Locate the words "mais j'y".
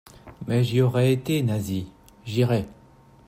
0.47-0.81